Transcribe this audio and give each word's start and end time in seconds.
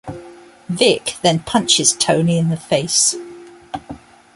Vic 0.67 1.17
then 1.21 1.37
punches 1.41 1.93
Tony 1.93 2.39
in 2.39 2.49
the 2.49 2.57
face. 2.57 3.13